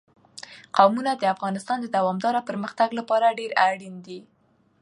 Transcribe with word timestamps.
قومونه 0.77 1.11
د 1.15 1.23
افغانستان 1.35 1.77
د 1.81 1.85
دوامداره 1.95 2.41
پرمختګ 2.49 2.89
لپاره 2.99 3.35
ډېر 3.39 3.51
اړین 3.67 3.95
دي. 4.05 4.19